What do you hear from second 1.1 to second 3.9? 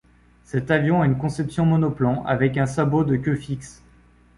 conception monoplan avec un sabot de queue fixe.